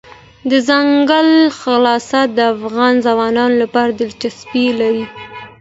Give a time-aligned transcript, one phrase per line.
[0.49, 1.29] دځنګل
[1.59, 5.05] حاصلات د افغان ځوانانو لپاره دلچسپي لري.